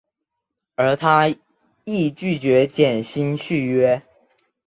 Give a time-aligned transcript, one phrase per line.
[0.73, 1.31] 而他
[1.83, 4.01] 亦拒绝减薪续约。